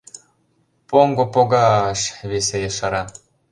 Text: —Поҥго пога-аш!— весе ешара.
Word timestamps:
—Поҥго 0.89 1.25
пога-аш!— 1.33 2.01
весе 2.29 2.57
ешара. 2.69 3.03